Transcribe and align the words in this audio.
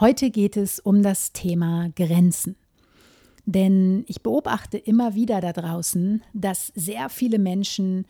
Heute 0.00 0.30
geht 0.30 0.56
es 0.56 0.78
um 0.78 1.02
das 1.02 1.32
Thema 1.32 1.90
Grenzen. 1.96 2.54
Denn 3.46 4.04
ich 4.06 4.22
beobachte 4.22 4.78
immer 4.78 5.16
wieder 5.16 5.40
da 5.40 5.52
draußen, 5.52 6.22
dass 6.32 6.68
sehr 6.76 7.08
viele 7.08 7.40
Menschen 7.40 8.06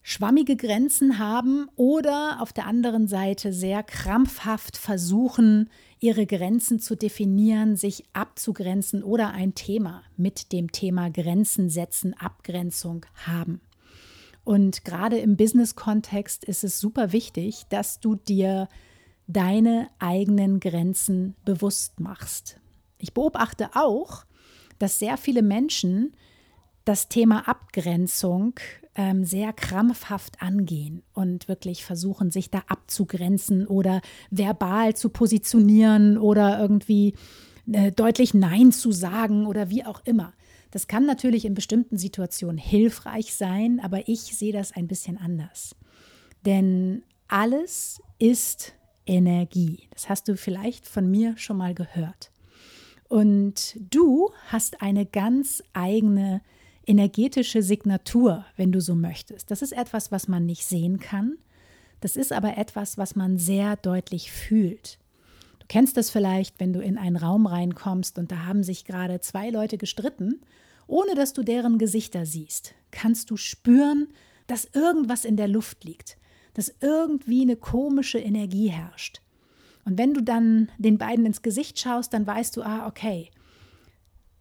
schwammige 0.00 0.56
Grenzen 0.56 1.18
haben 1.18 1.68
oder 1.76 2.38
auf 2.40 2.54
der 2.54 2.66
anderen 2.66 3.06
Seite 3.06 3.52
sehr 3.52 3.82
krampfhaft 3.82 4.78
versuchen, 4.78 5.68
ihre 6.00 6.24
Grenzen 6.24 6.80
zu 6.80 6.96
definieren, 6.96 7.76
sich 7.76 8.04
abzugrenzen 8.14 9.02
oder 9.02 9.32
ein 9.32 9.54
Thema 9.54 10.04
mit 10.16 10.52
dem 10.52 10.72
Thema 10.72 11.10
Grenzen 11.10 11.68
setzen, 11.68 12.14
Abgrenzung 12.14 13.04
haben. 13.26 13.60
Und 14.42 14.86
gerade 14.86 15.18
im 15.18 15.36
Business-Kontext 15.36 16.44
ist 16.44 16.64
es 16.64 16.80
super 16.80 17.12
wichtig, 17.12 17.64
dass 17.68 18.00
du 18.00 18.14
dir 18.14 18.68
deine 19.28 19.88
eigenen 19.98 20.58
Grenzen 20.58 21.36
bewusst 21.44 22.00
machst. 22.00 22.58
Ich 22.98 23.14
beobachte 23.14 23.70
auch, 23.74 24.24
dass 24.78 24.98
sehr 24.98 25.16
viele 25.16 25.42
Menschen 25.42 26.14
das 26.84 27.08
Thema 27.08 27.46
Abgrenzung 27.46 28.54
ähm, 28.94 29.24
sehr 29.24 29.52
krampfhaft 29.52 30.40
angehen 30.40 31.02
und 31.12 31.46
wirklich 31.46 31.84
versuchen, 31.84 32.30
sich 32.30 32.50
da 32.50 32.62
abzugrenzen 32.66 33.66
oder 33.66 34.00
verbal 34.30 34.96
zu 34.96 35.10
positionieren 35.10 36.16
oder 36.16 36.58
irgendwie 36.58 37.14
äh, 37.70 37.92
deutlich 37.92 38.32
Nein 38.32 38.72
zu 38.72 38.90
sagen 38.90 39.46
oder 39.46 39.68
wie 39.68 39.84
auch 39.84 40.00
immer. 40.04 40.32
Das 40.70 40.86
kann 40.86 41.04
natürlich 41.04 41.44
in 41.44 41.54
bestimmten 41.54 41.98
Situationen 41.98 42.58
hilfreich 42.58 43.34
sein, 43.34 43.80
aber 43.82 44.08
ich 44.08 44.20
sehe 44.20 44.52
das 44.52 44.72
ein 44.72 44.88
bisschen 44.88 45.18
anders. 45.18 45.76
Denn 46.46 47.02
alles 47.28 48.00
ist 48.18 48.74
Energie. 49.08 49.88
Das 49.90 50.08
hast 50.08 50.28
du 50.28 50.36
vielleicht 50.36 50.86
von 50.86 51.10
mir 51.10 51.36
schon 51.36 51.56
mal 51.56 51.74
gehört. 51.74 52.30
Und 53.08 53.76
du 53.90 54.30
hast 54.48 54.82
eine 54.82 55.06
ganz 55.06 55.62
eigene 55.72 56.42
energetische 56.86 57.62
Signatur, 57.62 58.44
wenn 58.56 58.70
du 58.70 58.80
so 58.80 58.94
möchtest. 58.94 59.50
Das 59.50 59.62
ist 59.62 59.72
etwas, 59.72 60.12
was 60.12 60.28
man 60.28 60.46
nicht 60.46 60.64
sehen 60.64 60.98
kann. 61.00 61.38
Das 62.00 62.16
ist 62.16 62.32
aber 62.32 62.56
etwas, 62.56 62.96
was 62.96 63.16
man 63.16 63.38
sehr 63.38 63.76
deutlich 63.76 64.30
fühlt. 64.30 64.98
Du 65.58 65.66
kennst 65.68 65.96
das 65.96 66.10
vielleicht, 66.10 66.60
wenn 66.60 66.72
du 66.72 66.80
in 66.80 66.96
einen 66.96 67.16
Raum 67.16 67.46
reinkommst 67.46 68.18
und 68.18 68.30
da 68.30 68.46
haben 68.46 68.62
sich 68.62 68.84
gerade 68.84 69.20
zwei 69.20 69.50
Leute 69.50 69.78
gestritten, 69.78 70.40
ohne 70.86 71.14
dass 71.14 71.32
du 71.32 71.42
deren 71.42 71.78
Gesichter 71.78 72.24
siehst. 72.24 72.74
Kannst 72.90 73.30
du 73.30 73.36
spüren, 73.36 74.08
dass 74.46 74.68
irgendwas 74.72 75.24
in 75.24 75.36
der 75.36 75.48
Luft 75.48 75.84
liegt, 75.84 76.16
dass 76.54 76.74
irgendwie 76.80 77.42
eine 77.42 77.56
komische 77.56 78.18
Energie 78.18 78.68
herrscht. 78.68 79.20
Und 79.84 79.98
wenn 79.98 80.14
du 80.14 80.22
dann 80.22 80.68
den 80.78 80.98
beiden 80.98 81.24
ins 81.24 81.42
Gesicht 81.42 81.78
schaust, 81.78 82.12
dann 82.12 82.26
weißt 82.26 82.56
du, 82.56 82.62
ah, 82.62 82.86
okay, 82.86 83.30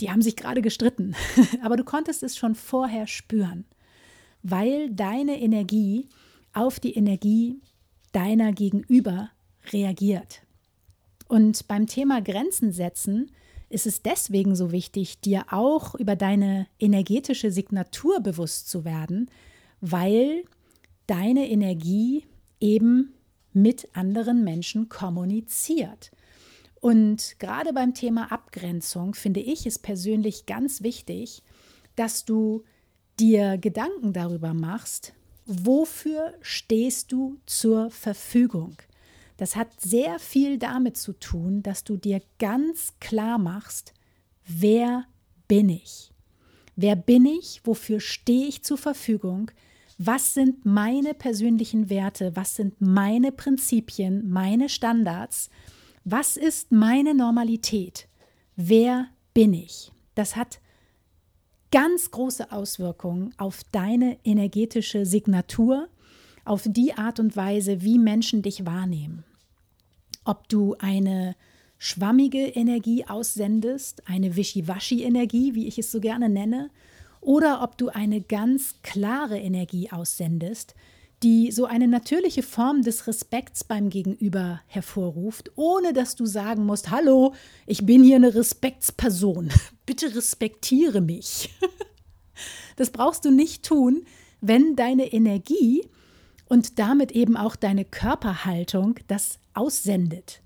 die 0.01 0.11
haben 0.11 0.21
sich 0.21 0.35
gerade 0.35 0.61
gestritten. 0.61 1.15
Aber 1.63 1.77
du 1.77 1.83
konntest 1.83 2.23
es 2.23 2.37
schon 2.37 2.55
vorher 2.55 3.07
spüren, 3.07 3.65
weil 4.43 4.89
deine 4.91 5.39
Energie 5.39 6.07
auf 6.53 6.79
die 6.79 6.95
Energie 6.95 7.61
deiner 8.11 8.51
Gegenüber 8.51 9.29
reagiert. 9.71 10.41
Und 11.27 11.67
beim 11.67 11.87
Thema 11.87 12.21
Grenzen 12.21 12.71
setzen 12.71 13.31
ist 13.69 13.85
es 13.85 14.01
deswegen 14.01 14.55
so 14.55 14.71
wichtig, 14.71 15.19
dir 15.19 15.45
auch 15.51 15.93
über 15.95 16.15
deine 16.15 16.67
energetische 16.79 17.51
Signatur 17.51 18.21
bewusst 18.21 18.69
zu 18.69 18.85
werden, 18.85 19.29
weil 19.81 20.43
deine 21.07 21.49
Energie 21.49 22.25
eben 22.59 23.13
mit 23.53 23.89
anderen 23.93 24.43
Menschen 24.43 24.89
kommuniziert. 24.89 26.11
Und 26.79 27.39
gerade 27.39 27.73
beim 27.73 27.93
Thema 27.93 28.31
Abgrenzung 28.31 29.15
finde 29.15 29.39
ich 29.39 29.65
es 29.65 29.79
persönlich 29.79 30.45
ganz 30.45 30.83
wichtig, 30.83 31.41
dass 31.95 32.25
du 32.25 32.63
dir 33.19 33.57
Gedanken 33.57 34.13
darüber 34.13 34.53
machst, 34.53 35.13
wofür 35.45 36.33
stehst 36.41 37.11
du 37.11 37.39
zur 37.45 37.89
Verfügung. 37.89 38.75
Das 39.37 39.55
hat 39.55 39.81
sehr 39.81 40.19
viel 40.19 40.57
damit 40.57 40.97
zu 40.97 41.13
tun, 41.13 41.63
dass 41.63 41.83
du 41.83 41.97
dir 41.97 42.21
ganz 42.37 42.93
klar 42.99 43.37
machst, 43.37 43.93
wer 44.45 45.05
bin 45.47 45.69
ich? 45.69 46.11
Wer 46.75 46.95
bin 46.95 47.25
ich? 47.25 47.61
Wofür 47.63 47.99
stehe 47.99 48.47
ich 48.47 48.63
zur 48.63 48.77
Verfügung? 48.77 49.51
Was 49.97 50.33
sind 50.33 50.65
meine 50.65 51.13
persönlichen 51.13 51.89
Werte, 51.89 52.35
was 52.35 52.55
sind 52.55 52.79
meine 52.79 53.31
Prinzipien, 53.31 54.29
meine 54.29 54.69
Standards, 54.69 55.49
was 56.03 56.37
ist 56.37 56.71
meine 56.71 57.15
Normalität, 57.15 58.07
wer 58.55 59.07
bin 59.33 59.53
ich. 59.53 59.91
Das 60.15 60.35
hat 60.35 60.59
ganz 61.71 62.11
große 62.11 62.51
Auswirkungen 62.51 63.33
auf 63.37 63.63
deine 63.71 64.17
energetische 64.23 65.05
Signatur, 65.05 65.89
auf 66.45 66.63
die 66.65 66.93
Art 66.93 67.19
und 67.19 67.35
Weise, 67.35 67.81
wie 67.81 67.99
Menschen 67.99 68.41
dich 68.41 68.65
wahrnehmen. 68.65 69.25
Ob 70.23 70.47
du 70.47 70.75
eine 70.79 71.35
schwammige 71.77 72.39
Energie 72.39 73.05
aussendest, 73.05 74.07
eine 74.07 74.35
Wischiwaschi-Energie, 74.35 75.55
wie 75.55 75.67
ich 75.67 75.77
es 75.77 75.91
so 75.91 75.99
gerne 75.99 76.29
nenne, 76.29 76.69
oder 77.27 77.61
ob 77.61 77.77
du 77.77 77.89
eine 77.89 78.21
ganz 78.21 78.75
klare 78.83 79.37
Energie 79.37 79.91
aussendest, 79.91 80.75
die 81.23 81.51
so 81.51 81.65
eine 81.65 81.89
natürliche 81.89 82.41
Form 82.41 82.83
des 82.83 83.05
Respekts 83.05 83.65
beim 83.65 83.89
Gegenüber 83.89 84.61
hervorruft, 84.67 85.51
ohne 85.57 85.91
dass 85.91 86.15
du 86.15 86.25
sagen 86.25 86.65
musst, 86.65 86.89
hallo, 86.89 87.33
ich 87.65 87.85
bin 87.85 88.01
hier 88.01 88.15
eine 88.15 88.33
Respektsperson, 88.33 89.49
bitte 89.85 90.15
respektiere 90.15 91.01
mich. 91.01 91.53
Das 92.75 92.91
brauchst 92.91 93.25
du 93.25 93.31
nicht 93.31 93.65
tun, 93.65 94.05
wenn 94.39 94.75
deine 94.75 95.11
Energie 95.11 95.83
und 96.47 96.77
damit 96.77 97.11
eben 97.11 97.35
auch 97.35 97.55
deine 97.55 97.83
Körperhaltung 97.83 98.99
das 99.07 99.39
aussendet. 99.55 100.43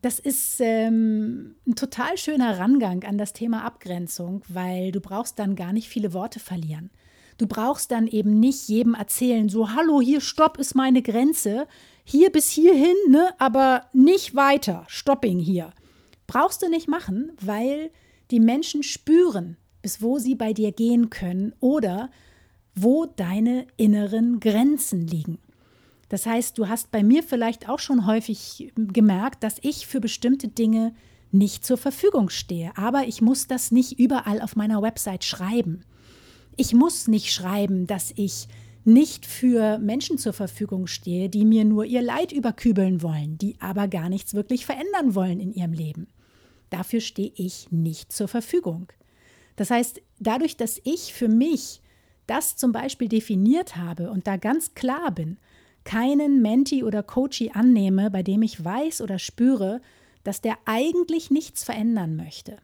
Das 0.00 0.20
ist 0.20 0.60
ähm, 0.60 1.56
ein 1.66 1.74
total 1.74 2.16
schöner 2.16 2.58
Rangang 2.58 3.04
an 3.04 3.18
das 3.18 3.32
Thema 3.32 3.64
Abgrenzung, 3.64 4.42
weil 4.48 4.92
du 4.92 5.00
brauchst 5.00 5.38
dann 5.38 5.56
gar 5.56 5.72
nicht 5.72 5.88
viele 5.88 6.12
Worte 6.12 6.38
verlieren. 6.38 6.90
Du 7.36 7.46
brauchst 7.46 7.90
dann 7.90 8.06
eben 8.06 8.38
nicht 8.38 8.68
jedem 8.68 8.94
erzählen, 8.94 9.48
so, 9.48 9.72
hallo, 9.72 10.00
hier, 10.00 10.20
stopp 10.20 10.58
ist 10.58 10.74
meine 10.74 11.02
Grenze, 11.02 11.66
hier 12.04 12.30
bis 12.30 12.50
hierhin, 12.50 12.96
ne, 13.08 13.32
aber 13.38 13.86
nicht 13.92 14.34
weiter, 14.34 14.84
stopping 14.88 15.38
hier. 15.38 15.72
Brauchst 16.26 16.62
du 16.62 16.68
nicht 16.68 16.88
machen, 16.88 17.32
weil 17.40 17.90
die 18.30 18.40
Menschen 18.40 18.82
spüren, 18.82 19.56
bis 19.82 20.02
wo 20.02 20.18
sie 20.18 20.34
bei 20.34 20.52
dir 20.52 20.72
gehen 20.72 21.10
können 21.10 21.54
oder 21.60 22.10
wo 22.74 23.06
deine 23.06 23.66
inneren 23.76 24.40
Grenzen 24.40 25.06
liegen. 25.06 25.38
Das 26.08 26.26
heißt, 26.26 26.56
du 26.56 26.68
hast 26.68 26.90
bei 26.90 27.02
mir 27.02 27.22
vielleicht 27.22 27.68
auch 27.68 27.78
schon 27.78 28.06
häufig 28.06 28.72
gemerkt, 28.74 29.42
dass 29.42 29.58
ich 29.62 29.86
für 29.86 30.00
bestimmte 30.00 30.48
Dinge 30.48 30.94
nicht 31.30 31.66
zur 31.66 31.76
Verfügung 31.76 32.30
stehe. 32.30 32.72
Aber 32.76 33.06
ich 33.06 33.20
muss 33.20 33.46
das 33.46 33.70
nicht 33.70 33.98
überall 33.98 34.40
auf 34.40 34.56
meiner 34.56 34.80
Website 34.80 35.24
schreiben. 35.24 35.82
Ich 36.56 36.72
muss 36.72 37.08
nicht 37.08 37.32
schreiben, 37.32 37.86
dass 37.86 38.12
ich 38.16 38.48
nicht 38.84 39.26
für 39.26 39.78
Menschen 39.78 40.16
zur 40.16 40.32
Verfügung 40.32 40.86
stehe, 40.86 41.28
die 41.28 41.44
mir 41.44 41.66
nur 41.66 41.84
ihr 41.84 42.00
Leid 42.00 42.32
überkübeln 42.32 43.02
wollen, 43.02 43.36
die 43.36 43.56
aber 43.60 43.86
gar 43.86 44.08
nichts 44.08 44.32
wirklich 44.32 44.64
verändern 44.64 45.14
wollen 45.14 45.40
in 45.40 45.52
ihrem 45.52 45.74
Leben. 45.74 46.08
Dafür 46.70 47.00
stehe 47.00 47.32
ich 47.34 47.70
nicht 47.70 48.12
zur 48.12 48.28
Verfügung. 48.28 48.88
Das 49.56 49.70
heißt, 49.70 50.00
dadurch, 50.18 50.56
dass 50.56 50.80
ich 50.84 51.12
für 51.12 51.28
mich 51.28 51.82
das 52.26 52.56
zum 52.56 52.72
Beispiel 52.72 53.08
definiert 53.08 53.76
habe 53.76 54.10
und 54.10 54.26
da 54.26 54.36
ganz 54.36 54.74
klar 54.74 55.10
bin, 55.10 55.38
keinen 55.88 56.42
Menti 56.42 56.84
oder 56.84 57.02
Coachie 57.02 57.50
annehme, 57.52 58.10
bei 58.10 58.22
dem 58.22 58.42
ich 58.42 58.62
weiß 58.62 59.00
oder 59.00 59.18
spüre, 59.18 59.80
dass 60.22 60.42
der 60.42 60.58
eigentlich 60.66 61.30
nichts 61.30 61.64
verändern 61.64 62.14
möchte. 62.14 62.58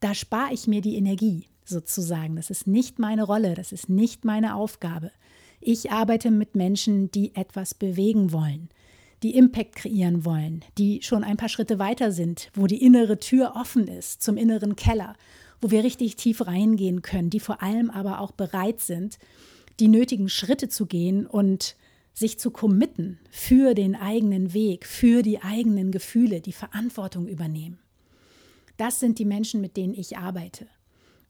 Da 0.00 0.14
spare 0.14 0.54
ich 0.54 0.66
mir 0.66 0.80
die 0.80 0.96
Energie 0.96 1.48
sozusagen. 1.66 2.36
Das 2.36 2.48
ist 2.48 2.66
nicht 2.66 2.98
meine 2.98 3.24
Rolle, 3.24 3.54
das 3.54 3.72
ist 3.72 3.90
nicht 3.90 4.24
meine 4.24 4.54
Aufgabe. 4.54 5.10
Ich 5.60 5.90
arbeite 5.90 6.30
mit 6.30 6.54
Menschen, 6.56 7.10
die 7.10 7.34
etwas 7.34 7.74
bewegen 7.74 8.32
wollen, 8.32 8.70
die 9.22 9.36
Impact 9.36 9.76
kreieren 9.76 10.24
wollen, 10.24 10.64
die 10.78 11.02
schon 11.02 11.24
ein 11.24 11.36
paar 11.36 11.50
Schritte 11.50 11.78
weiter 11.78 12.10
sind, 12.10 12.50
wo 12.54 12.66
die 12.66 12.82
innere 12.82 13.18
Tür 13.18 13.52
offen 13.54 13.86
ist 13.86 14.22
zum 14.22 14.38
inneren 14.38 14.76
Keller, 14.76 15.14
wo 15.60 15.70
wir 15.70 15.84
richtig 15.84 16.16
tief 16.16 16.46
reingehen 16.46 17.02
können, 17.02 17.28
die 17.28 17.40
vor 17.40 17.62
allem 17.62 17.90
aber 17.90 18.20
auch 18.20 18.32
bereit 18.32 18.80
sind, 18.80 19.18
die 19.78 19.88
nötigen 19.88 20.30
Schritte 20.30 20.70
zu 20.70 20.86
gehen 20.86 21.26
und 21.26 21.76
sich 22.18 22.38
zu 22.40 22.50
committen 22.50 23.20
für 23.30 23.74
den 23.74 23.94
eigenen 23.94 24.52
Weg, 24.52 24.86
für 24.86 25.22
die 25.22 25.40
eigenen 25.40 25.92
Gefühle, 25.92 26.40
die 26.40 26.52
Verantwortung 26.52 27.28
übernehmen. 27.28 27.78
Das 28.76 28.98
sind 28.98 29.20
die 29.20 29.24
Menschen, 29.24 29.60
mit 29.60 29.76
denen 29.76 29.94
ich 29.94 30.18
arbeite. 30.18 30.66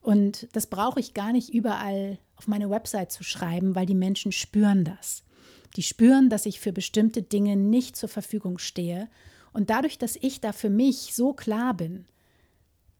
Und 0.00 0.48
das 0.52 0.66
brauche 0.66 0.98
ich 0.98 1.12
gar 1.12 1.32
nicht 1.32 1.50
überall 1.52 2.18
auf 2.36 2.48
meine 2.48 2.70
Website 2.70 3.12
zu 3.12 3.22
schreiben, 3.22 3.74
weil 3.74 3.84
die 3.84 3.94
Menschen 3.94 4.32
spüren 4.32 4.84
das. 4.84 5.24
Die 5.76 5.82
spüren, 5.82 6.30
dass 6.30 6.46
ich 6.46 6.58
für 6.58 6.72
bestimmte 6.72 7.22
Dinge 7.22 7.56
nicht 7.56 7.94
zur 7.94 8.08
Verfügung 8.08 8.56
stehe. 8.56 9.10
Und 9.52 9.68
dadurch, 9.68 9.98
dass 9.98 10.16
ich 10.16 10.40
da 10.40 10.52
für 10.52 10.70
mich 10.70 11.14
so 11.14 11.34
klar 11.34 11.74
bin, 11.74 12.06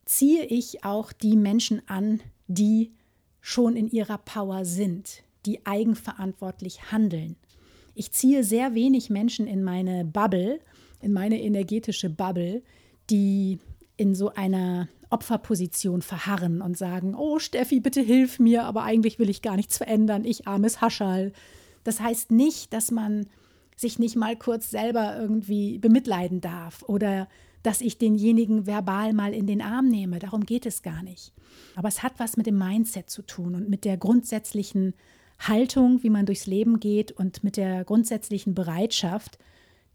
ziehe 0.05 0.44
ich 0.44 0.85
auch 0.85 1.12
die 1.12 1.37
Menschen 1.37 1.81
an, 1.88 2.20
die 2.49 2.93
schon 3.40 3.76
in 3.76 3.88
ihrer 3.88 4.19
Power 4.19 4.67
sind, 4.67 5.23
die 5.46 5.64
eigenverantwortlich 5.64 6.93
handeln. 6.93 7.37
Ich 7.98 8.12
ziehe 8.12 8.44
sehr 8.44 8.76
wenig 8.76 9.10
Menschen 9.10 9.48
in 9.48 9.64
meine 9.64 10.04
Bubble, 10.04 10.60
in 11.02 11.12
meine 11.12 11.42
energetische 11.42 12.08
Bubble, 12.08 12.62
die 13.10 13.58
in 13.96 14.14
so 14.14 14.32
einer 14.34 14.88
Opferposition 15.10 16.02
verharren 16.02 16.62
und 16.62 16.78
sagen, 16.78 17.16
oh 17.16 17.40
Steffi, 17.40 17.80
bitte 17.80 18.00
hilf 18.00 18.38
mir, 18.38 18.66
aber 18.66 18.84
eigentlich 18.84 19.18
will 19.18 19.28
ich 19.28 19.42
gar 19.42 19.56
nichts 19.56 19.78
verändern, 19.78 20.24
ich 20.24 20.46
armes 20.46 20.80
Haschall. 20.80 21.32
Das 21.82 22.00
heißt 22.00 22.30
nicht, 22.30 22.72
dass 22.72 22.92
man 22.92 23.26
sich 23.74 23.98
nicht 23.98 24.14
mal 24.14 24.36
kurz 24.36 24.70
selber 24.70 25.18
irgendwie 25.18 25.78
bemitleiden 25.78 26.40
darf 26.40 26.84
oder 26.84 27.26
dass 27.64 27.80
ich 27.80 27.98
denjenigen 27.98 28.64
verbal 28.64 29.12
mal 29.12 29.34
in 29.34 29.48
den 29.48 29.60
Arm 29.60 29.88
nehme. 29.88 30.20
Darum 30.20 30.46
geht 30.46 30.66
es 30.66 30.82
gar 30.82 31.02
nicht. 31.02 31.32
Aber 31.74 31.88
es 31.88 32.04
hat 32.04 32.12
was 32.18 32.36
mit 32.36 32.46
dem 32.46 32.58
Mindset 32.58 33.10
zu 33.10 33.22
tun 33.22 33.56
und 33.56 33.68
mit 33.68 33.84
der 33.84 33.96
grundsätzlichen 33.96 34.94
Haltung, 35.38 36.02
wie 36.02 36.11
man 36.11 36.26
durchs 36.26 36.46
Leben 36.46 36.81
geht 36.81 37.12
und 37.12 37.44
mit 37.44 37.56
der 37.56 37.85
grundsätzlichen 37.85 38.55
Bereitschaft, 38.55 39.38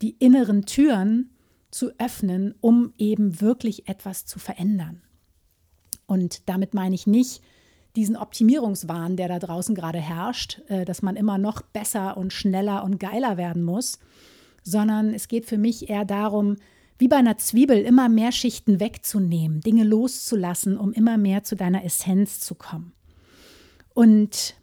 die 0.01 0.15
inneren 0.19 0.65
Türen 0.65 1.31
zu 1.71 1.91
öffnen, 1.97 2.55
um 2.61 2.93
eben 2.97 3.41
wirklich 3.41 3.87
etwas 3.87 4.25
zu 4.25 4.39
verändern. 4.39 5.01
Und 6.05 6.47
damit 6.47 6.73
meine 6.73 6.95
ich 6.95 7.07
nicht 7.07 7.41
diesen 7.95 8.15
Optimierungswahn, 8.15 9.17
der 9.17 9.27
da 9.27 9.39
draußen 9.39 9.75
gerade 9.75 9.99
herrscht, 9.99 10.61
äh, 10.67 10.85
dass 10.85 11.01
man 11.01 11.15
immer 11.15 11.37
noch 11.37 11.61
besser 11.61 12.17
und 12.17 12.33
schneller 12.33 12.83
und 12.83 12.99
geiler 12.99 13.37
werden 13.37 13.63
muss, 13.63 13.99
sondern 14.63 15.13
es 15.13 15.27
geht 15.27 15.45
für 15.45 15.57
mich 15.57 15.89
eher 15.89 16.05
darum, 16.05 16.57
wie 16.97 17.07
bei 17.07 17.17
einer 17.17 17.37
Zwiebel 17.37 17.79
immer 17.79 18.09
mehr 18.09 18.31
Schichten 18.31 18.79
wegzunehmen, 18.79 19.61
Dinge 19.61 19.83
loszulassen, 19.83 20.77
um 20.77 20.93
immer 20.93 21.17
mehr 21.17 21.43
zu 21.43 21.55
deiner 21.55 21.83
Essenz 21.83 22.39
zu 22.39 22.55
kommen. 22.55 22.93
Und 23.93 24.55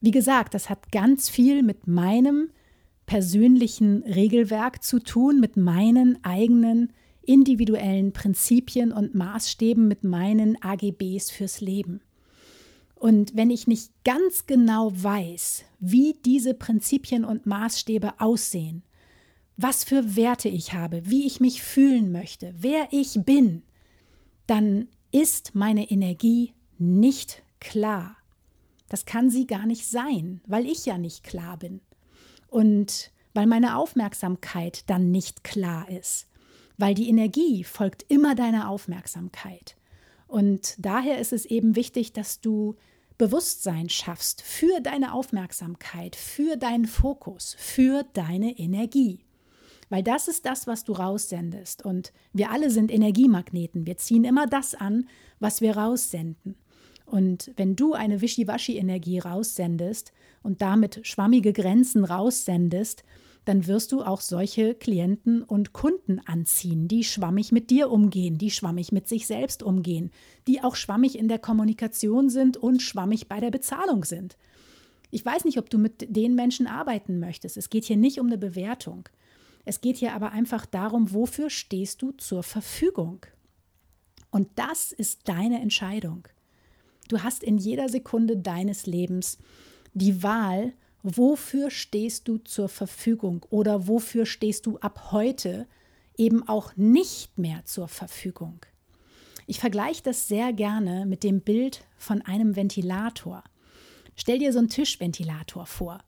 wie 0.00 0.10
gesagt, 0.10 0.54
das 0.54 0.68
hat 0.70 0.92
ganz 0.92 1.28
viel 1.28 1.62
mit 1.62 1.86
meinem 1.86 2.50
persönlichen 3.06 4.02
Regelwerk 4.02 4.82
zu 4.82 4.98
tun, 4.98 5.40
mit 5.40 5.56
meinen 5.56 6.22
eigenen 6.24 6.92
individuellen 7.22 8.12
Prinzipien 8.12 8.92
und 8.92 9.14
Maßstäben, 9.14 9.86
mit 9.88 10.04
meinen 10.04 10.60
AGBs 10.62 11.30
fürs 11.30 11.60
Leben. 11.60 12.00
Und 12.94 13.36
wenn 13.36 13.50
ich 13.50 13.66
nicht 13.66 13.90
ganz 14.04 14.46
genau 14.46 14.90
weiß, 14.94 15.64
wie 15.80 16.16
diese 16.24 16.54
Prinzipien 16.54 17.24
und 17.24 17.46
Maßstäbe 17.46 18.20
aussehen, 18.20 18.82
was 19.56 19.84
für 19.84 20.16
Werte 20.16 20.48
ich 20.48 20.72
habe, 20.72 21.02
wie 21.04 21.26
ich 21.26 21.40
mich 21.40 21.62
fühlen 21.62 22.12
möchte, 22.12 22.54
wer 22.58 22.88
ich 22.90 23.18
bin, 23.24 23.62
dann 24.46 24.88
ist 25.12 25.54
meine 25.54 25.90
Energie 25.90 26.52
nicht 26.78 27.42
klar. 27.60 28.16
Das 28.88 29.04
kann 29.04 29.30
sie 29.30 29.46
gar 29.46 29.66
nicht 29.66 29.86
sein, 29.86 30.40
weil 30.46 30.66
ich 30.66 30.86
ja 30.86 30.98
nicht 30.98 31.24
klar 31.24 31.56
bin 31.56 31.80
und 32.48 33.12
weil 33.34 33.46
meine 33.46 33.76
Aufmerksamkeit 33.76 34.88
dann 34.88 35.10
nicht 35.10 35.44
klar 35.44 35.88
ist, 35.90 36.26
weil 36.78 36.94
die 36.94 37.08
Energie 37.08 37.64
folgt 37.64 38.04
immer 38.08 38.34
deiner 38.34 38.70
Aufmerksamkeit. 38.70 39.76
Und 40.26 40.74
daher 40.78 41.18
ist 41.18 41.32
es 41.32 41.44
eben 41.46 41.76
wichtig, 41.76 42.12
dass 42.12 42.40
du 42.40 42.76
Bewusstsein 43.18 43.88
schaffst 43.88 44.42
für 44.42 44.80
deine 44.80 45.12
Aufmerksamkeit, 45.12 46.16
für 46.16 46.56
deinen 46.56 46.86
Fokus, 46.86 47.56
für 47.58 48.04
deine 48.12 48.58
Energie. 48.58 49.20
Weil 49.88 50.02
das 50.02 50.28
ist 50.28 50.44
das, 50.44 50.66
was 50.66 50.84
du 50.84 50.92
raussendest. 50.92 51.84
Und 51.84 52.12
wir 52.32 52.50
alle 52.50 52.70
sind 52.70 52.90
Energiemagneten. 52.90 53.86
Wir 53.86 53.96
ziehen 53.96 54.24
immer 54.24 54.46
das 54.46 54.74
an, 54.74 55.08
was 55.38 55.60
wir 55.60 55.76
raussenden. 55.76 56.56
Und 57.06 57.52
wenn 57.56 57.76
du 57.76 57.94
eine 57.94 58.20
Wischiwaschi-Energie 58.20 59.20
raussendest 59.20 60.12
und 60.42 60.60
damit 60.60 61.00
schwammige 61.06 61.52
Grenzen 61.52 62.04
raussendest, 62.04 63.04
dann 63.46 63.68
wirst 63.68 63.92
du 63.92 64.02
auch 64.02 64.20
solche 64.20 64.74
Klienten 64.74 65.44
und 65.44 65.72
Kunden 65.72 66.20
anziehen, 66.26 66.88
die 66.88 67.04
schwammig 67.04 67.52
mit 67.52 67.70
dir 67.70 67.92
umgehen, 67.92 68.38
die 68.38 68.50
schwammig 68.50 68.90
mit 68.90 69.06
sich 69.08 69.28
selbst 69.28 69.62
umgehen, 69.62 70.10
die 70.48 70.64
auch 70.64 70.74
schwammig 70.74 71.16
in 71.16 71.28
der 71.28 71.38
Kommunikation 71.38 72.28
sind 72.28 72.56
und 72.56 72.82
schwammig 72.82 73.28
bei 73.28 73.38
der 73.38 73.52
Bezahlung 73.52 74.04
sind. 74.04 74.36
Ich 75.12 75.24
weiß 75.24 75.44
nicht, 75.44 75.58
ob 75.58 75.70
du 75.70 75.78
mit 75.78 76.14
den 76.14 76.34
Menschen 76.34 76.66
arbeiten 76.66 77.20
möchtest. 77.20 77.56
Es 77.56 77.70
geht 77.70 77.84
hier 77.84 77.96
nicht 77.96 78.18
um 78.18 78.26
eine 78.26 78.36
Bewertung. 78.38 79.08
Es 79.64 79.80
geht 79.80 79.96
hier 79.96 80.12
aber 80.12 80.32
einfach 80.32 80.66
darum, 80.66 81.12
wofür 81.12 81.48
stehst 81.48 82.02
du 82.02 82.10
zur 82.12 82.42
Verfügung? 82.42 83.24
Und 84.30 84.48
das 84.56 84.90
ist 84.90 85.28
deine 85.28 85.60
Entscheidung. 85.60 86.26
Du 87.08 87.22
hast 87.22 87.42
in 87.42 87.58
jeder 87.58 87.88
Sekunde 87.88 88.36
deines 88.36 88.86
Lebens 88.86 89.38
die 89.94 90.22
Wahl, 90.22 90.72
wofür 91.02 91.70
stehst 91.70 92.28
du 92.28 92.38
zur 92.38 92.68
Verfügung 92.68 93.46
oder 93.50 93.86
wofür 93.86 94.26
stehst 94.26 94.66
du 94.66 94.78
ab 94.78 95.12
heute 95.12 95.66
eben 96.18 96.48
auch 96.48 96.76
nicht 96.76 97.38
mehr 97.38 97.64
zur 97.64 97.88
Verfügung. 97.88 98.60
Ich 99.46 99.60
vergleiche 99.60 100.02
das 100.02 100.26
sehr 100.26 100.52
gerne 100.52 101.06
mit 101.06 101.22
dem 101.22 101.40
Bild 101.40 101.84
von 101.96 102.22
einem 102.22 102.56
Ventilator. 102.56 103.44
Stell 104.16 104.38
dir 104.38 104.52
so 104.52 104.58
einen 104.58 104.68
Tischventilator 104.68 105.66
vor. 105.66 106.02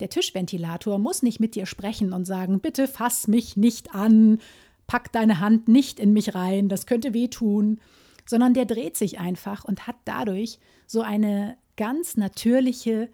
Der 0.00 0.10
Tischventilator 0.10 0.98
muss 0.98 1.22
nicht 1.22 1.40
mit 1.40 1.56
dir 1.56 1.66
sprechen 1.66 2.12
und 2.12 2.24
sagen, 2.24 2.60
bitte 2.60 2.86
fass 2.86 3.26
mich 3.26 3.56
nicht 3.56 3.94
an, 3.94 4.38
pack 4.86 5.10
deine 5.10 5.40
Hand 5.40 5.66
nicht 5.66 5.98
in 5.98 6.12
mich 6.12 6.36
rein, 6.36 6.68
das 6.68 6.86
könnte 6.86 7.14
wehtun, 7.14 7.80
sondern 8.28 8.54
der 8.54 8.66
dreht 8.66 8.96
sich 8.96 9.18
einfach 9.18 9.64
und 9.64 9.86
hat 9.86 9.96
dadurch 10.04 10.58
so 10.86 11.00
eine 11.00 11.56
ganz 11.76 12.16
natürliche 12.16 13.08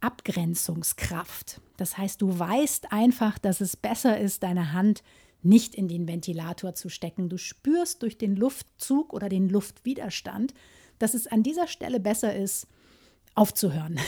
Abgrenzungskraft. 0.00 1.60
Das 1.76 1.96
heißt, 1.96 2.20
du 2.20 2.38
weißt 2.38 2.92
einfach, 2.92 3.38
dass 3.38 3.60
es 3.60 3.76
besser 3.76 4.18
ist, 4.18 4.42
deine 4.42 4.72
Hand 4.72 5.02
nicht 5.42 5.74
in 5.76 5.86
den 5.86 6.08
Ventilator 6.08 6.74
zu 6.74 6.88
stecken. 6.88 7.28
Du 7.28 7.38
spürst 7.38 8.02
durch 8.02 8.18
den 8.18 8.34
Luftzug 8.34 9.12
oder 9.12 9.28
den 9.28 9.48
Luftwiderstand, 9.48 10.54
dass 10.98 11.14
es 11.14 11.28
an 11.28 11.44
dieser 11.44 11.68
Stelle 11.68 12.00
besser 12.00 12.34
ist, 12.34 12.66
aufzuhören. 13.34 14.00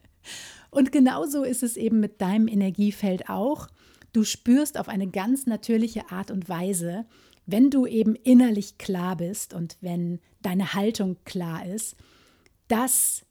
Und 0.70 0.92
genauso 0.92 1.42
ist 1.42 1.64
es 1.64 1.76
eben 1.76 1.98
mit 1.98 2.20
deinem 2.20 2.46
Energiefeld 2.46 3.28
auch. 3.28 3.66
Du 4.12 4.22
spürst 4.22 4.78
auf 4.78 4.88
eine 4.88 5.08
ganz 5.08 5.46
natürliche 5.46 6.10
Art 6.10 6.30
und 6.30 6.48
Weise, 6.48 7.06
wenn 7.46 7.70
du 7.70 7.86
eben 7.86 8.14
innerlich 8.14 8.78
klar 8.78 9.16
bist 9.16 9.54
und 9.54 9.76
wenn 9.80 10.20
deine 10.42 10.74
Haltung 10.74 11.16
klar 11.24 11.66
ist, 11.66 11.96
dass 12.68 13.24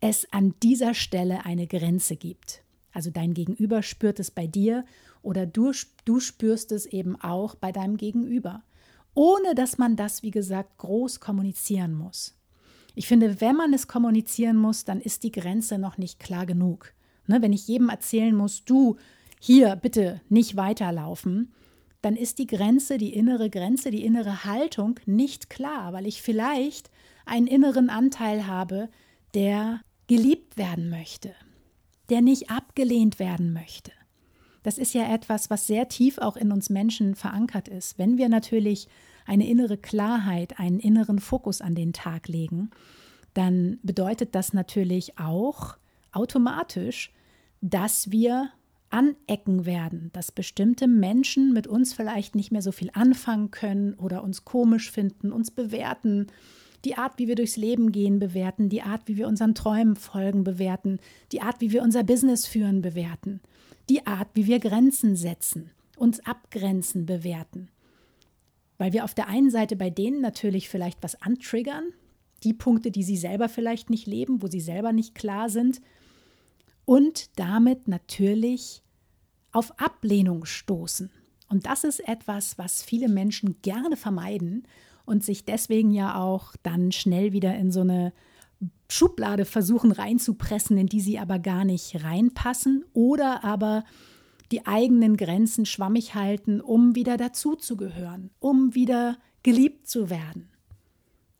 es 0.00 0.30
an 0.32 0.54
dieser 0.62 0.94
Stelle 0.94 1.44
eine 1.44 1.66
Grenze 1.66 2.16
gibt. 2.16 2.62
Also 2.92 3.10
dein 3.10 3.34
Gegenüber 3.34 3.82
spürt 3.82 4.20
es 4.20 4.30
bei 4.30 4.46
dir 4.46 4.84
oder 5.22 5.46
du, 5.46 5.72
du 6.04 6.20
spürst 6.20 6.72
es 6.72 6.86
eben 6.86 7.20
auch 7.20 7.54
bei 7.54 7.72
deinem 7.72 7.96
Gegenüber, 7.96 8.62
ohne 9.14 9.54
dass 9.54 9.78
man 9.78 9.96
das, 9.96 10.22
wie 10.22 10.30
gesagt, 10.30 10.78
groß 10.78 11.20
kommunizieren 11.20 11.94
muss. 11.94 12.34
Ich 12.94 13.06
finde, 13.06 13.40
wenn 13.40 13.56
man 13.56 13.72
es 13.72 13.88
kommunizieren 13.88 14.56
muss, 14.56 14.84
dann 14.84 15.00
ist 15.00 15.22
die 15.22 15.32
Grenze 15.32 15.78
noch 15.78 15.96
nicht 15.96 16.18
klar 16.20 16.46
genug. 16.46 16.92
Ne, 17.26 17.40
wenn 17.40 17.52
ich 17.52 17.68
jedem 17.68 17.88
erzählen 17.88 18.34
muss, 18.34 18.64
du 18.64 18.96
hier 19.40 19.76
bitte 19.76 20.20
nicht 20.28 20.56
weiterlaufen, 20.56 21.52
dann 22.02 22.16
ist 22.16 22.38
die 22.38 22.46
Grenze, 22.46 22.98
die 22.98 23.14
innere 23.14 23.48
Grenze, 23.48 23.90
die 23.90 24.04
innere 24.04 24.44
Haltung 24.44 24.98
nicht 25.06 25.48
klar, 25.48 25.92
weil 25.92 26.06
ich 26.06 26.20
vielleicht 26.20 26.90
einen 27.24 27.46
inneren 27.46 27.88
Anteil 27.88 28.46
habe, 28.46 28.88
der 29.34 29.80
geliebt 30.08 30.56
werden 30.56 30.90
möchte, 30.90 31.32
der 32.10 32.20
nicht 32.20 32.50
abgelehnt 32.50 33.18
werden 33.18 33.52
möchte. 33.52 33.92
Das 34.64 34.78
ist 34.78 34.94
ja 34.94 35.12
etwas, 35.12 35.48
was 35.48 35.66
sehr 35.66 35.88
tief 35.88 36.18
auch 36.18 36.36
in 36.36 36.52
uns 36.52 36.70
Menschen 36.70 37.14
verankert 37.14 37.68
ist. 37.68 37.98
Wenn 37.98 38.18
wir 38.18 38.28
natürlich 38.28 38.88
eine 39.24 39.48
innere 39.48 39.76
Klarheit, 39.76 40.58
einen 40.58 40.80
inneren 40.80 41.20
Fokus 41.20 41.60
an 41.60 41.74
den 41.74 41.92
Tag 41.92 42.28
legen, 42.28 42.70
dann 43.34 43.78
bedeutet 43.82 44.34
das 44.34 44.52
natürlich 44.52 45.18
auch 45.18 45.76
automatisch, 46.12 47.12
dass 47.60 48.10
wir 48.10 48.50
anecken 48.92 49.64
werden, 49.64 50.10
dass 50.12 50.32
bestimmte 50.32 50.86
Menschen 50.86 51.52
mit 51.52 51.66
uns 51.66 51.92
vielleicht 51.92 52.34
nicht 52.34 52.52
mehr 52.52 52.62
so 52.62 52.72
viel 52.72 52.90
anfangen 52.92 53.50
können 53.50 53.94
oder 53.94 54.22
uns 54.22 54.44
komisch 54.44 54.90
finden, 54.90 55.32
uns 55.32 55.50
bewerten, 55.50 56.26
die 56.84 56.96
Art, 56.96 57.18
wie 57.18 57.28
wir 57.28 57.36
durchs 57.36 57.56
Leben 57.56 57.92
gehen, 57.92 58.18
bewerten, 58.18 58.68
die 58.68 58.82
Art, 58.82 59.02
wie 59.06 59.16
wir 59.16 59.28
unseren 59.28 59.54
Träumen 59.54 59.96
folgen, 59.96 60.44
bewerten, 60.44 60.98
die 61.30 61.40
Art, 61.40 61.60
wie 61.60 61.72
wir 61.72 61.82
unser 61.82 62.02
Business 62.02 62.46
führen, 62.46 62.82
bewerten, 62.82 63.40
die 63.88 64.06
Art, 64.06 64.28
wie 64.34 64.46
wir 64.46 64.58
Grenzen 64.58 65.16
setzen, 65.16 65.70
uns 65.96 66.20
abgrenzen, 66.26 67.06
bewerten. 67.06 67.68
Weil 68.78 68.92
wir 68.92 69.04
auf 69.04 69.14
der 69.14 69.28
einen 69.28 69.50
Seite 69.50 69.76
bei 69.76 69.90
denen 69.90 70.20
natürlich 70.20 70.68
vielleicht 70.68 71.02
was 71.02 71.20
antriggern, 71.22 71.84
die 72.42 72.54
Punkte, 72.54 72.90
die 72.90 73.04
sie 73.04 73.16
selber 73.16 73.48
vielleicht 73.48 73.88
nicht 73.88 74.06
leben, 74.06 74.42
wo 74.42 74.48
sie 74.48 74.60
selber 74.60 74.92
nicht 74.92 75.14
klar 75.14 75.48
sind, 75.48 75.80
und 76.84 77.38
damit 77.38 77.88
natürlich 77.88 78.82
auf 79.52 79.78
Ablehnung 79.78 80.44
stoßen. 80.44 81.10
Und 81.48 81.66
das 81.66 81.84
ist 81.84 82.00
etwas, 82.08 82.56
was 82.58 82.82
viele 82.82 83.08
Menschen 83.08 83.60
gerne 83.60 83.96
vermeiden 83.96 84.66
und 85.04 85.22
sich 85.22 85.44
deswegen 85.44 85.90
ja 85.90 86.16
auch 86.16 86.54
dann 86.62 86.92
schnell 86.92 87.32
wieder 87.32 87.54
in 87.56 87.70
so 87.70 87.80
eine 87.80 88.12
Schublade 88.88 89.44
versuchen 89.44 89.92
reinzupressen, 89.92 90.76
in 90.78 90.86
die 90.86 91.00
sie 91.00 91.18
aber 91.18 91.38
gar 91.38 91.64
nicht 91.64 92.02
reinpassen 92.04 92.84
oder 92.92 93.44
aber 93.44 93.84
die 94.50 94.66
eigenen 94.66 95.16
Grenzen 95.16 95.64
schwammig 95.66 96.14
halten, 96.14 96.60
um 96.60 96.94
wieder 96.94 97.16
dazuzugehören, 97.16 98.30
um 98.38 98.74
wieder 98.74 99.16
geliebt 99.42 99.88
zu 99.88 100.10
werden, 100.10 100.50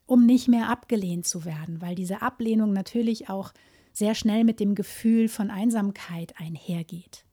um 0.07 0.25
nicht 0.25 0.49
mehr 0.49 0.71
abgelehnt 0.71 1.27
zu 1.27 1.45
werden, 1.45 1.81
weil 1.81 1.95
diese 1.95 2.23
Ablehnung 2.23 2.73
natürlich 2.73 3.29
auch 3.29 3.53
sehr 3.93 4.15
schnell 4.15 4.45
mit 4.45 4.61
dem 4.61 4.75
Gefühl 4.75 5.29
von 5.29 5.51
Einsamkeit 5.51 6.35
einhergeht. 6.39 7.25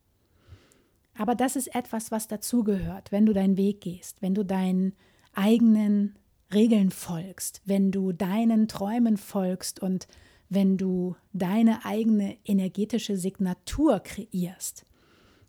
Aber 1.17 1.35
das 1.35 1.55
ist 1.55 1.75
etwas, 1.75 2.11
was 2.11 2.27
dazugehört, 2.27 3.11
wenn 3.11 3.25
du 3.25 3.33
deinen 3.33 3.57
Weg 3.57 3.81
gehst, 3.81 4.21
wenn 4.21 4.33
du 4.33 4.43
deinen 4.45 4.93
eigenen 5.33 6.15
Regeln 6.53 6.91
folgst, 6.91 7.61
wenn 7.65 7.91
du 7.91 8.11
deinen 8.11 8.67
Träumen 8.67 9.17
folgst 9.17 9.81
und 9.81 10.07
wenn 10.49 10.77
du 10.77 11.15
deine 11.31 11.85
eigene 11.85 12.37
energetische 12.45 13.17
Signatur 13.17 13.99
kreierst. 13.99 14.85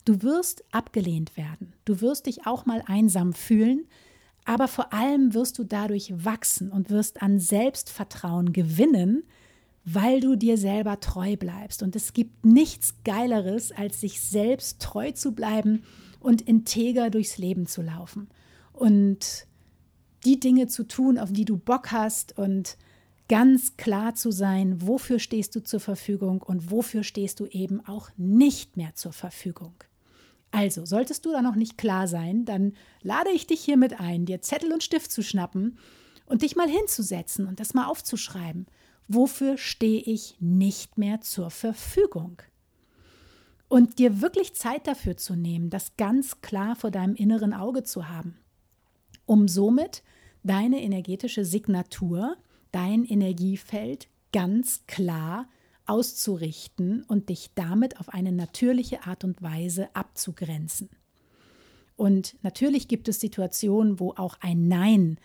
Du 0.05 0.23
wirst 0.23 0.65
abgelehnt 0.73 1.37
werden, 1.37 1.75
du 1.85 2.01
wirst 2.01 2.27
dich 2.27 2.47
auch 2.47 2.67
mal 2.67 2.83
einsam 2.87 3.33
fühlen, 3.33 3.87
aber 4.45 4.69
vor 4.69 4.93
allem 4.93 5.35
wirst 5.35 5.59
du 5.59 5.65
dadurch 5.65 6.13
wachsen 6.25 6.73
und 6.73 6.91
wirst 6.91 7.23
an 7.23 7.39
Selbstvertrauen 7.39 8.53
gewinnen, 8.53 9.25
weil 9.85 10.21
du 10.21 10.37
dir 10.37 10.59
selber 10.59 11.01
treu 11.01 11.37
bleibst. 11.37 11.83
Und 11.83 11.97
es 11.97 12.13
gibt 12.13 12.45
nichts 12.45 12.95
Geileres, 13.05 13.73
als 13.73 14.01
sich 14.01 14.21
selbst 14.21 14.81
treu 14.81 15.13
zu 15.13 15.33
bleiben 15.33 15.83
und 16.21 16.43
integer 16.43 17.11
durchs 17.11 17.39
Leben 17.39 17.67
zu 17.67 17.83
laufen. 17.83 18.29
Und 18.73 19.47
die 20.25 20.39
Dinge 20.39 20.67
zu 20.67 20.87
tun, 20.87 21.19
auf 21.19 21.33
die 21.33 21.47
du 21.47 21.57
Bock 21.57 21.93
hast 21.93 22.37
und 22.37 22.77
ganz 23.29 23.77
klar 23.77 24.15
zu 24.15 24.31
sein, 24.31 24.87
wofür 24.87 25.19
stehst 25.19 25.55
du 25.55 25.63
zur 25.63 25.81
Verfügung 25.81 26.43
und 26.43 26.71
wofür 26.71 27.03
stehst 27.03 27.41
du 27.41 27.47
eben 27.47 27.81
auch 27.87 28.11
nicht 28.17 28.77
mehr 28.77 28.95
zur 28.95 29.13
Verfügung. 29.13 29.75
Also, 30.51 30.85
solltest 30.85 31.25
du 31.25 31.31
da 31.31 31.41
noch 31.41 31.55
nicht 31.55 31.79
klar 31.79 32.09
sein, 32.09 32.45
dann 32.45 32.73
lade 33.03 33.31
ich 33.31 33.47
dich 33.47 33.61
hiermit 33.61 34.01
ein, 34.01 34.27
dir 34.27 34.43
Zettel 34.43 34.73
und 34.73 34.83
Stift 34.83 35.13
zu 35.13 35.23
schnappen 35.23 35.79
und 36.27 36.43
dich 36.43 36.57
mal 36.57 36.69
hinzusetzen 36.69 37.47
und 37.47 37.61
das 37.61 37.73
mal 37.73 37.87
aufzuschreiben 37.87 38.67
wofür 39.13 39.59
stehe 39.59 40.01
ich 40.01 40.37
nicht 40.39 40.97
mehr 40.97 41.21
zur 41.21 41.51
Verfügung? 41.51 42.41
Und 43.69 43.99
dir 43.99 44.21
wirklich 44.21 44.55
Zeit 44.55 44.87
dafür 44.87 45.17
zu 45.17 45.35
nehmen, 45.35 45.71
das 45.71 45.97
ganz 45.97 46.41
klar 46.41 46.77
vor 46.77 46.91
deinem 46.91 47.15
inneren 47.15 47.53
Auge 47.53 47.83
zu 47.83 48.09
haben, 48.09 48.37
um 49.27 49.49
somit 49.49 50.03
deine 50.43 50.83
energetische 50.83 51.45
Signatur, 51.45 52.37
dein 52.73 53.05
Energiefeld 53.05 54.09
ganz 54.33 54.87
klar 54.87 55.49
auszurichten 55.87 57.03
und 57.05 57.29
dich 57.29 57.51
damit 57.55 57.99
auf 57.99 58.09
eine 58.11 58.33
natürliche 58.33 59.07
Art 59.07 59.25
und 59.25 59.43
Weise 59.43 59.95
abzugrenzen. 59.95 60.89
Und 61.97 62.37
natürlich 62.43 62.87
gibt 62.87 63.09
es 63.09 63.21
Situationen, 63.21 63.99
wo 63.99 64.13
auch 64.13 64.37
ein 64.41 64.69
Nein 64.69 65.19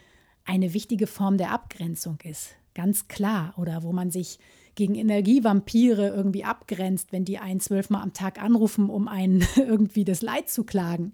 eine 0.43 0.73
wichtige 0.73 1.07
Form 1.07 1.37
der 1.37 1.51
Abgrenzung 1.51 2.17
ist 2.23 2.55
ganz 2.75 3.07
klar. 3.07 3.55
Oder 3.57 3.81
wo 3.81 3.91
man 3.91 4.11
sich 4.11 4.37
gegen 4.75 4.93
Energievampire 4.95 6.09
irgendwie 6.09 6.43
abgrenzt, 6.43 7.11
wenn 7.11 7.25
die 7.25 7.39
einen 7.39 7.59
zwölfmal 7.59 8.03
am 8.03 8.13
Tag 8.13 8.41
anrufen, 8.41 8.89
um 8.89 9.07
einen 9.07 9.43
irgendwie 9.55 10.05
das 10.05 10.21
Leid 10.21 10.49
zu 10.49 10.63
klagen. 10.63 11.13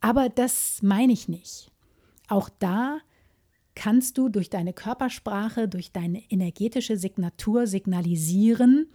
Aber 0.00 0.28
das 0.28 0.80
meine 0.82 1.12
ich 1.12 1.28
nicht. 1.28 1.70
Auch 2.28 2.48
da 2.48 2.98
kannst 3.74 4.18
du 4.18 4.28
durch 4.28 4.50
deine 4.50 4.72
Körpersprache, 4.72 5.68
durch 5.68 5.92
deine 5.92 6.22
energetische 6.30 6.96
Signatur 6.96 7.66
signalisieren, 7.66 8.90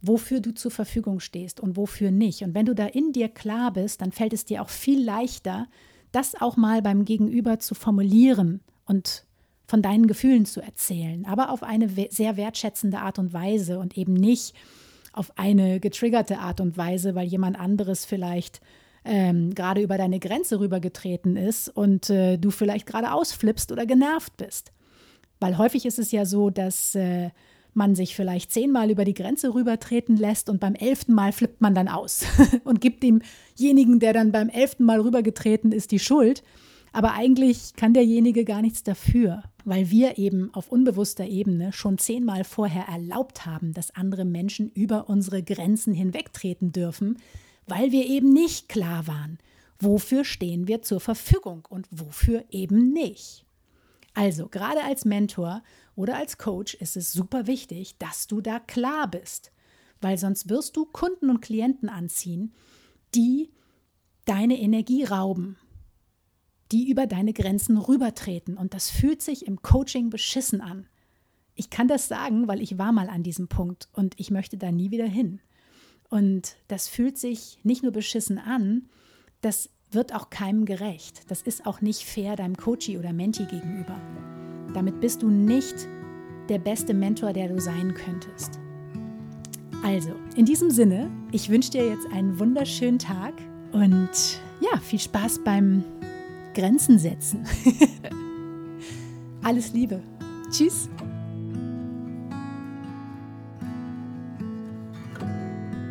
wofür 0.00 0.40
du 0.40 0.54
zur 0.54 0.70
Verfügung 0.70 1.20
stehst 1.20 1.60
und 1.60 1.76
wofür 1.76 2.10
nicht. 2.10 2.42
Und 2.42 2.54
wenn 2.54 2.66
du 2.66 2.74
da 2.74 2.86
in 2.86 3.12
dir 3.12 3.28
klar 3.28 3.72
bist, 3.72 4.00
dann 4.00 4.12
fällt 4.12 4.32
es 4.32 4.44
dir 4.44 4.62
auch 4.62 4.68
viel 4.68 5.02
leichter, 5.02 5.66
das 6.12 6.40
auch 6.40 6.56
mal 6.56 6.82
beim 6.82 7.04
Gegenüber 7.04 7.58
zu 7.58 7.74
formulieren 7.74 8.60
und 8.86 9.26
von 9.68 9.82
deinen 9.82 10.06
Gefühlen 10.06 10.46
zu 10.46 10.62
erzählen, 10.62 11.26
aber 11.26 11.50
auf 11.50 11.62
eine 11.62 11.90
sehr 12.08 12.38
wertschätzende 12.38 13.00
Art 13.00 13.18
und 13.18 13.34
Weise 13.34 13.78
und 13.78 13.98
eben 13.98 14.14
nicht 14.14 14.54
auf 15.12 15.30
eine 15.36 15.78
getriggerte 15.78 16.38
Art 16.38 16.62
und 16.62 16.78
Weise, 16.78 17.14
weil 17.14 17.26
jemand 17.26 17.60
anderes 17.60 18.06
vielleicht 18.06 18.62
ähm, 19.04 19.54
gerade 19.54 19.82
über 19.82 19.98
deine 19.98 20.20
Grenze 20.20 20.58
rübergetreten 20.58 21.36
ist 21.36 21.68
und 21.68 22.08
äh, 22.08 22.38
du 22.38 22.50
vielleicht 22.50 22.86
gerade 22.86 23.12
ausflippst 23.12 23.70
oder 23.70 23.84
genervt 23.84 24.38
bist. 24.38 24.72
Weil 25.38 25.58
häufig 25.58 25.84
ist 25.84 25.98
es 25.98 26.12
ja 26.12 26.24
so, 26.24 26.48
dass 26.48 26.94
äh, 26.94 27.28
man 27.74 27.94
sich 27.94 28.16
vielleicht 28.16 28.50
zehnmal 28.50 28.90
über 28.90 29.04
die 29.04 29.14
Grenze 29.14 29.52
rübertreten 29.52 30.16
lässt 30.16 30.48
und 30.48 30.60
beim 30.60 30.76
elften 30.76 31.12
Mal 31.12 31.32
flippt 31.32 31.60
man 31.60 31.74
dann 31.74 31.88
aus 31.88 32.24
und 32.64 32.80
gibt 32.80 33.02
demjenigen, 33.02 34.00
der 34.00 34.14
dann 34.14 34.32
beim 34.32 34.48
elften 34.48 34.84
Mal 34.84 35.02
rübergetreten 35.02 35.72
ist, 35.72 35.90
die 35.90 35.98
Schuld. 35.98 36.42
Aber 36.92 37.12
eigentlich 37.12 37.74
kann 37.74 37.94
derjenige 37.94 38.44
gar 38.44 38.62
nichts 38.62 38.82
dafür, 38.82 39.42
weil 39.64 39.90
wir 39.90 40.18
eben 40.18 40.52
auf 40.54 40.70
unbewusster 40.70 41.26
Ebene 41.26 41.72
schon 41.72 41.98
zehnmal 41.98 42.44
vorher 42.44 42.84
erlaubt 42.84 43.46
haben, 43.46 43.72
dass 43.74 43.94
andere 43.94 44.24
Menschen 44.24 44.70
über 44.70 45.08
unsere 45.08 45.42
Grenzen 45.42 45.92
hinwegtreten 45.92 46.72
dürfen, 46.72 47.18
weil 47.66 47.92
wir 47.92 48.06
eben 48.06 48.32
nicht 48.32 48.68
klar 48.68 49.06
waren, 49.06 49.38
wofür 49.78 50.24
stehen 50.24 50.66
wir 50.66 50.82
zur 50.82 51.00
Verfügung 51.00 51.66
und 51.68 51.86
wofür 51.90 52.44
eben 52.50 52.92
nicht. 52.92 53.44
Also 54.14 54.48
gerade 54.48 54.82
als 54.82 55.04
Mentor 55.04 55.62
oder 55.94 56.16
als 56.16 56.38
Coach 56.38 56.74
ist 56.74 56.96
es 56.96 57.12
super 57.12 57.46
wichtig, 57.46 57.96
dass 57.98 58.26
du 58.26 58.40
da 58.40 58.58
klar 58.58 59.08
bist, 59.08 59.52
weil 60.00 60.18
sonst 60.18 60.48
wirst 60.48 60.76
du 60.76 60.86
Kunden 60.86 61.30
und 61.30 61.40
Klienten 61.40 61.88
anziehen, 61.88 62.52
die 63.14 63.50
deine 64.24 64.58
Energie 64.58 65.04
rauben 65.04 65.56
die 66.72 66.90
über 66.90 67.06
deine 67.06 67.32
Grenzen 67.32 67.78
rübertreten. 67.78 68.56
Und 68.56 68.74
das 68.74 68.90
fühlt 68.90 69.22
sich 69.22 69.46
im 69.46 69.62
Coaching 69.62 70.10
beschissen 70.10 70.60
an. 70.60 70.86
Ich 71.54 71.70
kann 71.70 71.88
das 71.88 72.08
sagen, 72.08 72.46
weil 72.46 72.62
ich 72.62 72.78
war 72.78 72.92
mal 72.92 73.08
an 73.08 73.22
diesem 73.22 73.48
Punkt 73.48 73.88
und 73.92 74.14
ich 74.18 74.30
möchte 74.30 74.56
da 74.56 74.70
nie 74.70 74.90
wieder 74.90 75.06
hin. 75.06 75.40
Und 76.08 76.56
das 76.68 76.88
fühlt 76.88 77.18
sich 77.18 77.58
nicht 77.62 77.82
nur 77.82 77.92
beschissen 77.92 78.38
an, 78.38 78.88
das 79.40 79.70
wird 79.90 80.14
auch 80.14 80.30
keinem 80.30 80.64
gerecht. 80.64 81.22
Das 81.28 81.42
ist 81.42 81.66
auch 81.66 81.80
nicht 81.80 82.04
fair 82.04 82.36
deinem 82.36 82.56
Coachie 82.56 82.98
oder 82.98 83.12
Menti 83.12 83.44
gegenüber. 83.44 83.98
Damit 84.74 85.00
bist 85.00 85.22
du 85.22 85.28
nicht 85.28 85.88
der 86.48 86.58
beste 86.58 86.94
Mentor, 86.94 87.32
der 87.32 87.48
du 87.48 87.60
sein 87.60 87.94
könntest. 87.94 88.58
Also, 89.82 90.10
in 90.36 90.44
diesem 90.44 90.70
Sinne, 90.70 91.10
ich 91.32 91.48
wünsche 91.48 91.70
dir 91.70 91.88
jetzt 91.88 92.06
einen 92.12 92.38
wunderschönen 92.38 92.98
Tag 92.98 93.34
und 93.72 94.10
ja, 94.60 94.78
viel 94.80 94.98
Spaß 94.98 95.44
beim 95.44 95.84
Grenzen 96.58 96.98
setzen. 96.98 97.44
Alles 99.44 99.72
Liebe, 99.72 100.02
Tschüss. 100.50 100.88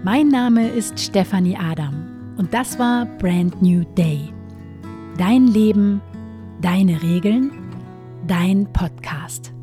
Mein 0.03 0.27
Name 0.27 0.67
ist 0.67 0.99
Stefanie 0.99 1.55
Adam 1.57 2.35
und 2.37 2.53
das 2.53 2.77
war 2.77 3.05
Brand 3.05 3.61
New 3.61 3.85
Day. 3.95 4.33
Dein 5.17 5.47
Leben, 5.47 6.01
deine 6.61 7.01
Regeln, 7.01 7.51
dein 8.27 8.67
Podcast. 8.73 9.53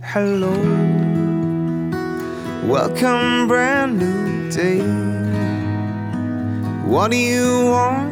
Hello, 0.00 0.52
welcome, 2.66 3.46
brand 3.48 3.98
new 3.98 4.50
day. 4.50 4.82
What 6.86 7.12
do 7.12 7.16
you 7.16 7.70
want 7.70 8.11